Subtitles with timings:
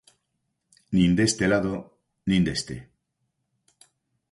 [0.97, 1.73] Nin deste lado
[2.29, 2.75] nin deste.